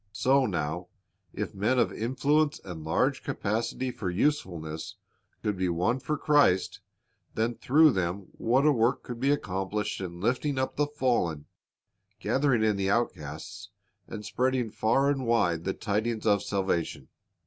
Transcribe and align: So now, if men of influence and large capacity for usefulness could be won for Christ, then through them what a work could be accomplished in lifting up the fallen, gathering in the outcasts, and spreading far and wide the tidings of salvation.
So 0.13 0.47
now, 0.47 0.87
if 1.31 1.53
men 1.53 1.77
of 1.77 1.93
influence 1.93 2.59
and 2.65 2.83
large 2.83 3.21
capacity 3.21 3.91
for 3.91 4.09
usefulness 4.09 4.95
could 5.43 5.55
be 5.55 5.69
won 5.69 5.99
for 5.99 6.17
Christ, 6.17 6.79
then 7.35 7.53
through 7.53 7.91
them 7.91 8.25
what 8.31 8.65
a 8.65 8.71
work 8.71 9.03
could 9.03 9.19
be 9.19 9.29
accomplished 9.29 10.01
in 10.01 10.19
lifting 10.19 10.57
up 10.57 10.75
the 10.75 10.87
fallen, 10.87 11.45
gathering 12.19 12.63
in 12.63 12.77
the 12.77 12.89
outcasts, 12.89 13.69
and 14.07 14.25
spreading 14.25 14.71
far 14.71 15.07
and 15.11 15.27
wide 15.27 15.65
the 15.65 15.73
tidings 15.75 16.25
of 16.25 16.41
salvation. 16.41 17.07